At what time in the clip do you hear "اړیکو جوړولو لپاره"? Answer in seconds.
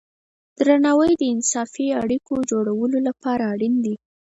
2.03-3.43